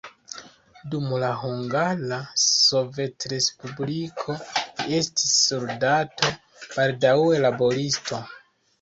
Dum 0.93 1.11
la 1.23 1.29
Hungara 1.41 2.17
Sovetrespubliko 2.45 4.39
li 4.41 4.99
estis 5.03 5.39
soldato, 5.45 6.35
baldaŭe 6.75 7.43
laboristo. 7.49 8.27